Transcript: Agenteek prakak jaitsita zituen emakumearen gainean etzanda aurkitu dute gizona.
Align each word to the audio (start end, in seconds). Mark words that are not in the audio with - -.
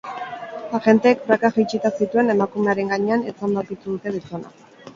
Agenteek 0.77 1.21
prakak 1.27 1.59
jaitsita 1.59 1.93
zituen 1.99 2.35
emakumearen 2.37 2.91
gainean 2.95 3.29
etzanda 3.35 3.65
aurkitu 3.65 3.95
dute 3.97 4.19
gizona. 4.21 4.55